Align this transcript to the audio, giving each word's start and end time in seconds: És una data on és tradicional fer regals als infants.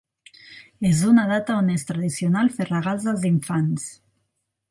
És 0.91 1.01
una 1.09 1.25
data 1.31 1.57
on 1.63 1.69
és 1.75 1.85
tradicional 1.91 2.51
fer 2.57 2.67
regals 2.71 3.07
als 3.13 3.27
infants. 3.33 3.89